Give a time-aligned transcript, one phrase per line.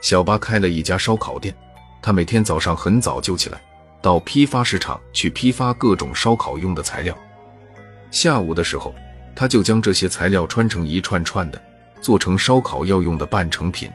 [0.00, 1.54] 小巴开了一家烧烤店，
[2.00, 3.60] 他每天早上很早就起来，
[4.00, 7.16] 到批发市场去批发各种烧烤用的材料。
[8.10, 8.94] 下午的时候，
[9.36, 11.62] 他就将这些材料穿成一串串的，
[12.00, 13.90] 做成烧烤要用的半成品。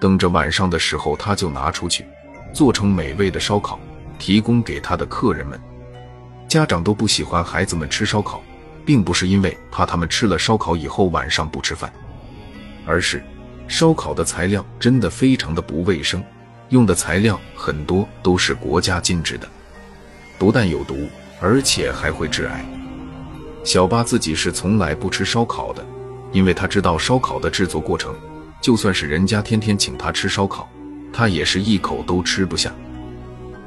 [0.00, 2.06] 等着晚上的时候，他就拿出去，
[2.52, 3.78] 做成美味的烧烤，
[4.16, 5.60] 提供给他的客人们。
[6.46, 8.40] 家长都不喜欢孩子们吃烧烤，
[8.86, 11.92] 并不是因为怕他们吃了烧烤以后晚上不吃饭，
[12.86, 13.22] 而是
[13.68, 16.24] 烧烤的材料真的非常的不卫生，
[16.70, 19.46] 用的材料很多都是国家禁止的，
[20.38, 21.06] 不但有毒，
[21.40, 22.64] 而且还会致癌。
[23.62, 25.84] 小巴自己是从来不吃烧烤的，
[26.32, 28.14] 因为他知道烧烤的制作过程。
[28.60, 30.68] 就算是人家天天请他吃烧烤，
[31.12, 32.72] 他也是一口都吃不下。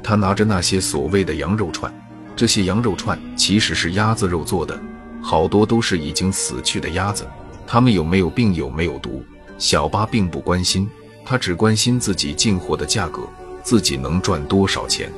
[0.02, 1.90] 他拿着那些所谓的羊肉串，
[2.34, 4.78] 这些羊肉串其实是鸭子肉做的，
[5.22, 7.24] 好多都是已经死去的鸭子，
[7.66, 9.24] 它们有没有病，有没有毒，
[9.62, 10.90] 小巴并不关心，
[11.24, 13.22] 他只关心自己进货的价格，
[13.62, 15.08] 自己能赚多少钱，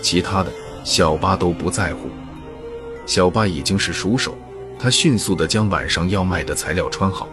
[0.00, 0.52] 其他的
[0.84, 2.08] 小巴都不在乎。
[3.06, 4.38] 小巴已经是熟手，
[4.78, 7.28] 他迅速地将晚上要卖的材料穿好。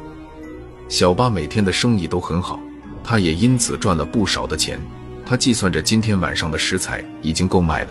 [0.90, 2.60] 小巴每天的生意都很好，
[3.04, 4.82] 他也因此赚了不少的钱。
[5.24, 7.90] 他计算着今天晚上的食材已经够卖了，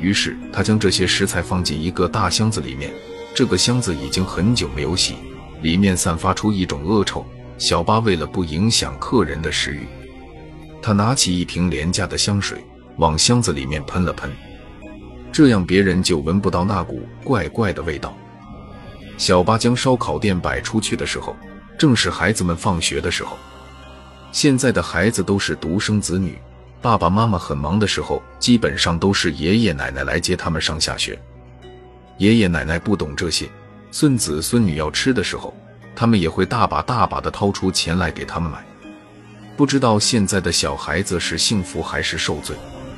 [0.00, 2.90] 于是他将这些食材放进一个大箱子里面。
[3.34, 5.16] 这个箱子已经很久没有洗，
[5.60, 7.22] 里面散发出一种恶臭。
[7.58, 9.86] 小巴为了不影响客人的食欲，
[10.82, 12.64] 他拿起一瓶廉价的香水
[12.96, 14.30] 往箱子里面喷了喷，
[15.32, 18.16] 这样别人就闻不到那股怪怪的味道。
[19.18, 21.34] 小巴将烧烤店摆出去的时候。
[21.78, 23.36] 正是孩子们放学的时候，
[24.32, 26.38] 现在的孩子都是独生子女，
[26.80, 31.18] 爸爸妈妈很忙的时候，基本上都是爷爷奶奶来接他们上下学。
[32.16, 33.46] 爷爷奶奶不懂这些，
[33.90, 35.54] 孙子孙女要吃的时候，
[35.96, 38.64] 他们也会大把大把的掏出钱来给他们买。
[39.56, 42.54] 不知道现在的小孩子是幸福还是受罪，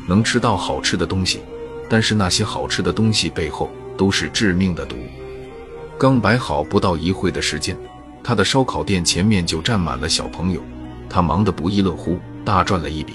[0.09, 1.41] 能吃到好吃的东西，
[1.89, 4.97] 但是那些好吃的东西背后都是致命的毒。
[5.97, 7.79] 刚摆好不到一会的时间。
[8.21, 10.61] 他的烧烤店前面就站满了小朋友，
[11.09, 13.15] 他忙得不亦乐乎，大赚了一笔。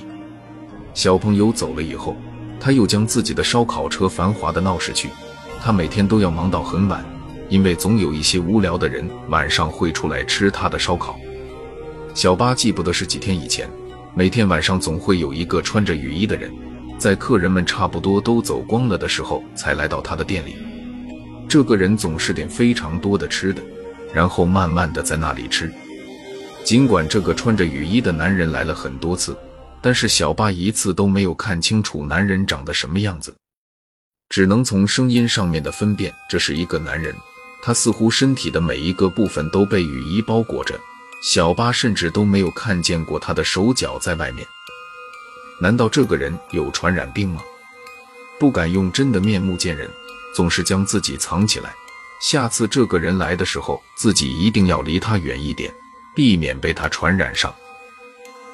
[0.96, 2.16] 小朋友走了以后，
[2.60, 5.10] 他又将自己的烧烤车繁华的闹市区。
[5.62, 7.06] 他每天都要忙到很晚，
[7.54, 11.20] 因为总有一些无聊的人晚上会出来吃他的烧烤。
[12.16, 13.70] 小巴记不得是几天以前，
[14.16, 16.52] 每天晚上总会有一个穿着雨衣的人，
[16.98, 20.56] 在客人们差不多都走光了的时候才来到他的店里。
[21.48, 23.62] 这个人总是点非常多的吃的。
[24.12, 25.72] 然后慢慢的在那里吃。
[26.64, 29.38] 尽管这个穿着雨衣的男人来了很多次，
[29.80, 33.36] 但是小巴一次都没有看清楚男人长得什么样子，
[34.30, 37.14] 只能从声音上面的分辨这是一个男人。
[37.66, 40.78] 他似乎身体的每一个部分都被雨衣包裹着，
[41.22, 44.46] 小巴甚至都没有看见过他的手脚在外面。
[45.60, 47.42] 难道这个人有传染病吗？
[48.38, 49.90] 不敢用真的面目见人，
[50.36, 51.74] 总是将自己藏起来。
[52.20, 55.74] 下次这个人来的时候，自己一定要离他远一点，
[56.14, 57.54] 避免被他传染上。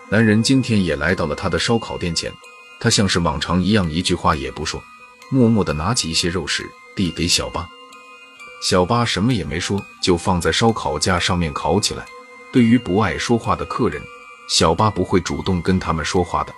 [0.10, 2.32] 男人今天也来到了他的烧烤店前，
[2.80, 4.84] 他像是往常一样，一句话也不说，
[5.32, 7.68] 默默地拿起一些肉食递给小巴。
[8.62, 12.06] 小巴什么也没说，就放在烧烤架上面烤起来。
[12.52, 14.02] 对于不爱说话的客人，
[14.50, 16.54] 小巴不会主动跟他们说话的。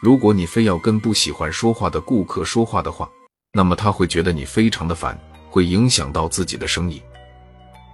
[0.00, 3.08] 如果你非要跟不喜欢说话的顾客说话的话，
[3.52, 5.18] 那么他会觉得你非常的烦。
[5.52, 7.02] 会影响到自己的生意。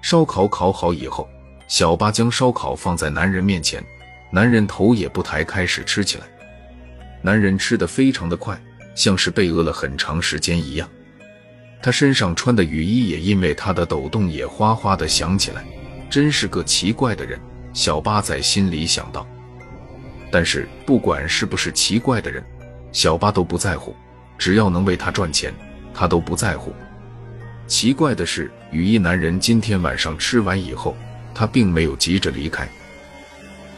[0.03, 1.27] 烧烤烤好以后，
[1.69, 3.83] 小巴将烧烤放在男人面前，
[4.31, 6.27] 男人头也不抬，开始吃起来。
[7.23, 8.63] 男人吃得非常的快，
[8.95, 10.87] 像是被饿了很长时间一样。
[11.83, 15.65] 他身上穿的雨衣也因为他的抖动也哗哗的响起来，
[16.11, 17.39] 真是个奇怪的人。
[17.73, 19.27] 小巴在心里想到。
[20.33, 22.43] 但是不管是不是奇怪的人，
[22.91, 23.95] 小巴都不在乎，
[24.37, 25.55] 只要能为他赚钱，
[25.95, 26.75] 他都不在乎。
[27.67, 30.97] 奇怪的是，雨衣男人今天晚上吃完以后，
[31.35, 32.69] 他并没有急着离开。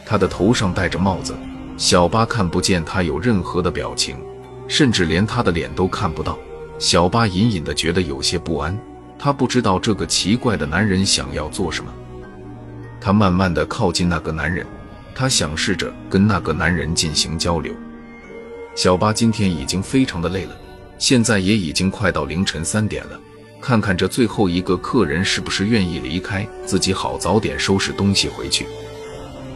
[0.05, 1.37] 他的头上戴着帽子，
[1.77, 4.17] 小巴看不见他有任何的表情，
[4.67, 6.39] 甚至连他的脸都看不到。
[6.79, 8.75] 小巴隐隐的觉得有些不安，
[9.17, 11.93] 他不知道这个奇怪的男人想要做什么。
[13.01, 14.65] 他慢慢的靠近那个男人，
[15.13, 17.73] 他想试着跟那个男人进行交流。
[18.75, 20.55] 小巴今天已经非常的累了，
[20.97, 23.19] 现在也已经快到凌晨三点了。
[23.59, 28.65] 看看这最后一个客人是不是愿意离开，自己好早点收拾东西回去。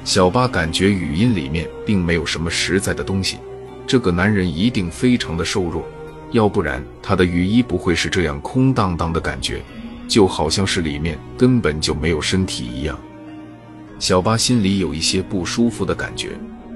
[0.04, 3.38] 小巴感觉语音里面并没有什么实在的东西，
[3.88, 5.88] 这个男人一定非常的瘦弱，
[6.34, 9.62] 要不然他的雨衣不会是这样空荡荡的感觉，
[10.08, 13.00] 就好像是里面根本就没有身体一样。
[14.00, 16.32] 小巴心里有一些不舒服的感觉，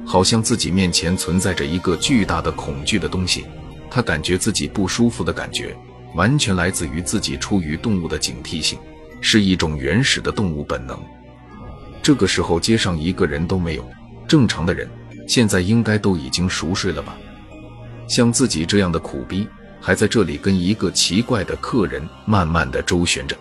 [0.05, 3.45] 好像自己面前存在着一个巨大的恐惧的东西。
[3.89, 5.75] 他感觉自己不舒服的感觉，
[6.13, 8.77] 完全来自于自己出于动物的警惕性，
[9.21, 10.97] 是一种原始的动物本能。
[12.03, 13.83] 这个时候街上一个人都没有，
[14.27, 14.87] 正常的人
[15.27, 17.17] 现在应该都已经熟睡了吧？
[18.07, 19.47] 像自己这样的苦逼，
[19.81, 23.37] 还在这里跟一个奇怪的客人慢慢的周旋着。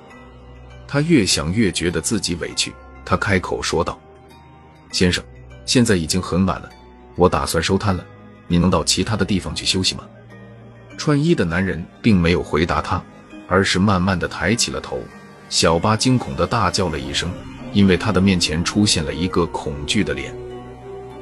[0.86, 2.72] 他越想越觉得自己委屈，
[3.04, 3.98] 他开口说道
[4.92, 5.22] ：“先生，
[5.64, 6.70] 现在已经很晚了，
[7.16, 8.04] 我打算收摊了，
[8.46, 10.04] 你能到其他的地方去休息吗？”
[10.96, 13.02] 穿衣的男人并没有回答他，
[13.48, 15.00] 而是慢慢的抬起了头。
[15.48, 17.30] 小巴惊恐的大叫了一声，
[17.72, 20.34] 因为他的面前出现了一个恐惧的脸，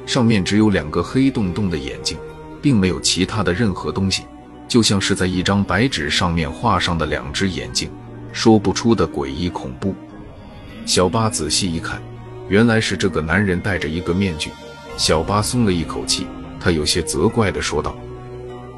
[0.05, 2.17] 上面只有两个黑洞洞的眼睛，
[2.65, 4.23] 并没有其他的任何东西，
[4.67, 7.91] 就像是在一张白纸上面画上的两只眼睛，
[8.31, 9.93] 说不出的诡异恐怖。
[10.83, 12.01] 小巴仔细一看，
[12.49, 14.49] 原来是这个男人戴着一个面具。
[14.97, 16.25] 小巴松了一口气，
[16.59, 17.95] 他有些责怪的说道。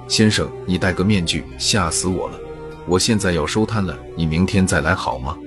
[0.09, 2.37] 先生，你戴个面具吓死我了！
[2.85, 5.37] 我现在要收摊了，你明天再来好吗？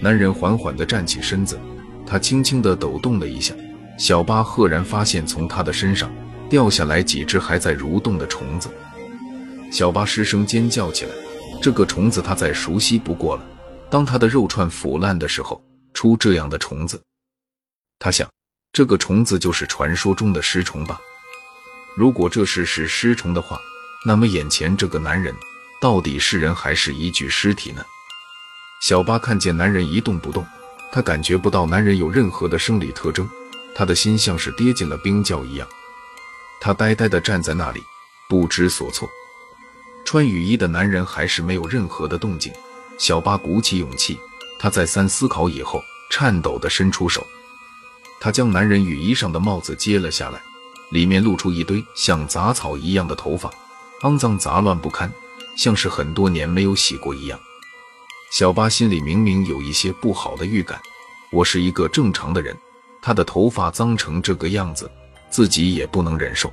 [0.00, 1.56] 男人缓缓地站起身子，
[2.04, 3.54] 他轻轻地抖动了一下，
[3.96, 6.10] 小巴赫然发现从他的身上
[6.54, 8.68] 掉下来几只还在蠕动的虫子。
[9.72, 11.10] 小巴失声尖叫起来，
[11.60, 13.44] 这个虫子他再熟悉不过了。
[13.90, 15.60] 当他的肉串腐烂的时候，
[15.94, 17.02] 出这样的虫子，
[17.98, 18.30] 他想，
[18.72, 21.00] 这个虫子就是传说中的尸虫吧。
[21.96, 23.58] 如果这是是尸虫的话，
[24.06, 25.34] 那么眼前这个男人
[25.80, 27.84] 到底是人还是一具尸体呢？
[28.80, 30.46] 小巴看见男人一动不动，
[30.92, 33.28] 他感觉不到男人有任何的生理特征，
[33.74, 35.66] 他的心像是跌进了冰窖一样。
[36.64, 37.82] 他呆呆地站在那里，
[38.26, 39.06] 不知所措。
[40.02, 42.50] 穿雨衣的男人还是没有任何的动静。
[42.96, 44.18] 小巴鼓起勇气，
[44.58, 47.26] 他再三思考以后，颤抖地伸出手，
[48.18, 50.40] 他将男人雨衣上的帽子揭了下来。
[50.90, 53.52] 里面露出一堆像杂草一样的头发，
[54.00, 55.12] 肮脏杂乱不堪，
[55.58, 57.38] 像是很多年没有洗过一样。
[58.30, 60.80] 小巴心里明明有一些不好的预感，
[61.30, 62.56] 我是一个正常的人，
[63.02, 64.90] 他的头发脏成这个样子，
[65.34, 66.48] 自己也不能忍受。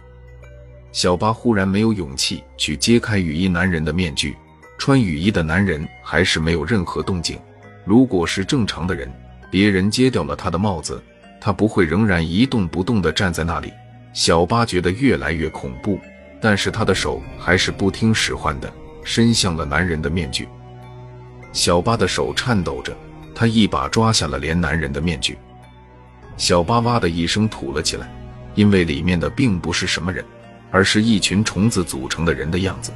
[0.92, 4.36] 小巴忽然没有勇气去揭开雨衣男人的面具，
[4.80, 7.38] 穿雨衣的男人还是没有任何动静。
[7.86, 9.07] 如果是正常的人，
[9.51, 11.00] 别人揭掉了他的帽子，
[11.39, 13.72] 他不会仍然一动不动地站在那里。
[14.13, 16.00] 小巴觉得越来越恐怖，
[16.42, 18.74] 但是他的手还是不听使唤的
[19.04, 20.50] 伸向了男人的面具。
[21.54, 22.98] 小巴的手颤抖着，
[23.36, 25.38] 他一把抓下了连男人的面具。
[26.36, 28.12] 小巴哇的一声吐了起来，
[28.56, 30.24] 因为里面的并不是什么人，
[30.69, 32.92] 而是一群虫子组成的人的样子。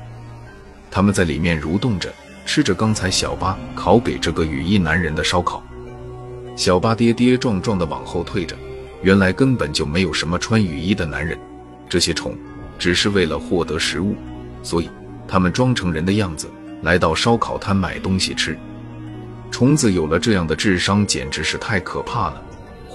[0.89, 2.13] 他们在里面蠕动着，
[2.45, 5.63] 吃着刚才小巴烤给这个雨衣男人的烧烤。
[6.55, 8.55] 小巴跌跌撞撞地往后退着。
[9.01, 11.37] 原来根本就没有什么穿雨衣的男人，
[11.87, 12.35] 这些虫
[12.79, 14.15] 只是为了获得食物，
[14.63, 14.89] 所以
[15.27, 16.49] 他们装成人的样子
[16.81, 18.57] 来到烧烤摊买东西吃。
[19.51, 22.41] 虫子有了这样的智商，简直是太可怕了。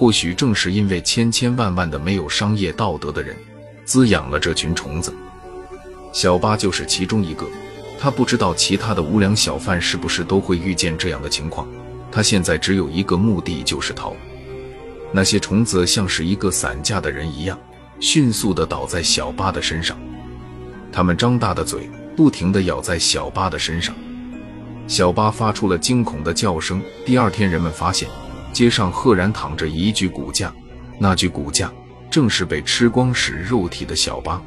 [0.01, 3.37] 或许正是因为千千万万的没有商业道德的人
[3.85, 5.13] 滋养了这群虫子，
[6.11, 7.45] 小巴就是其中一个。
[7.99, 11.67] 他不知道其他的无良小贩是不是都会遇见这样的情况。
[12.11, 14.15] 他现在只有一个目的，就是逃。
[15.11, 17.55] 那些虫子像是一个散架的人一样，
[17.99, 19.95] 迅速地倒在小巴的身上。
[20.91, 21.87] 他们张大的嘴，
[22.17, 23.93] 不停地咬在小巴的身上。
[24.87, 26.81] 小巴发出了惊恐的叫声。
[27.05, 28.09] 第二天，人们发现
[28.51, 30.53] 街上赫然躺着一具骨架，
[30.99, 31.71] 那具骨架
[32.09, 34.41] 正是被吃光时肉体的小八。